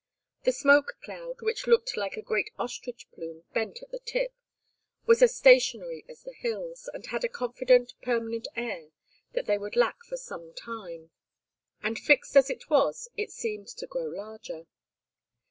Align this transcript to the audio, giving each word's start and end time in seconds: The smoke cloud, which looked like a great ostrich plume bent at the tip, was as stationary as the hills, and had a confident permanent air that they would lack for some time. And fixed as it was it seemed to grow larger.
The 0.45 0.51
smoke 0.51 0.97
cloud, 1.03 1.43
which 1.43 1.67
looked 1.67 1.95
like 1.95 2.17
a 2.17 2.23
great 2.23 2.49
ostrich 2.57 3.05
plume 3.11 3.43
bent 3.53 3.83
at 3.83 3.91
the 3.91 3.99
tip, 3.99 4.33
was 5.05 5.21
as 5.21 5.37
stationary 5.37 6.05
as 6.09 6.23
the 6.23 6.33
hills, 6.33 6.89
and 6.91 7.05
had 7.05 7.23
a 7.23 7.29
confident 7.29 7.93
permanent 8.01 8.47
air 8.55 8.89
that 9.33 9.45
they 9.45 9.59
would 9.59 9.75
lack 9.75 10.01
for 10.03 10.17
some 10.17 10.55
time. 10.55 11.11
And 11.83 11.99
fixed 11.99 12.35
as 12.35 12.49
it 12.49 12.67
was 12.67 13.09
it 13.15 13.29
seemed 13.31 13.67
to 13.77 13.85
grow 13.85 14.05
larger. 14.05 14.65